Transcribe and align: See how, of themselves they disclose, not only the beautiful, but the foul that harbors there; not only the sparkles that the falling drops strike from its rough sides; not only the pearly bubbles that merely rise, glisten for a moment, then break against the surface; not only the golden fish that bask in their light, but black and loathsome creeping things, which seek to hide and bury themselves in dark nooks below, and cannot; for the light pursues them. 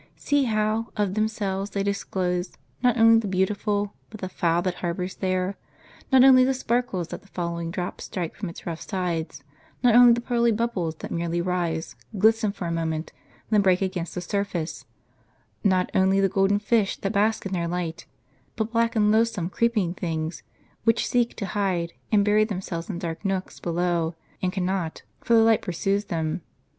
See 0.15 0.45
how, 0.45 0.87
of 0.97 1.13
themselves 1.13 1.69
they 1.69 1.83
disclose, 1.83 2.53
not 2.81 2.97
only 2.97 3.19
the 3.19 3.27
beautiful, 3.27 3.93
but 4.09 4.19
the 4.19 4.29
foul 4.29 4.63
that 4.63 4.73
harbors 4.77 5.13
there; 5.17 5.57
not 6.11 6.23
only 6.23 6.43
the 6.43 6.55
sparkles 6.55 7.09
that 7.09 7.21
the 7.21 7.27
falling 7.27 7.69
drops 7.69 8.05
strike 8.05 8.35
from 8.35 8.49
its 8.49 8.65
rough 8.65 8.81
sides; 8.81 9.43
not 9.83 9.93
only 9.93 10.13
the 10.13 10.19
pearly 10.19 10.51
bubbles 10.51 10.95
that 10.95 11.11
merely 11.11 11.39
rise, 11.39 11.95
glisten 12.17 12.51
for 12.51 12.65
a 12.65 12.71
moment, 12.71 13.11
then 13.51 13.61
break 13.61 13.79
against 13.83 14.15
the 14.15 14.21
surface; 14.21 14.85
not 15.63 15.91
only 15.93 16.19
the 16.19 16.27
golden 16.27 16.57
fish 16.57 16.97
that 16.97 17.13
bask 17.13 17.45
in 17.45 17.51
their 17.53 17.67
light, 17.67 18.07
but 18.55 18.71
black 18.71 18.95
and 18.95 19.11
loathsome 19.11 19.51
creeping 19.51 19.93
things, 19.93 20.41
which 20.83 21.07
seek 21.07 21.35
to 21.35 21.45
hide 21.45 21.93
and 22.11 22.25
bury 22.25 22.43
themselves 22.43 22.89
in 22.89 22.97
dark 22.97 23.23
nooks 23.23 23.59
below, 23.59 24.15
and 24.41 24.51
cannot; 24.51 25.03
for 25.19 25.35
the 25.35 25.43
light 25.43 25.61
pursues 25.61 26.05
them. 26.05 26.41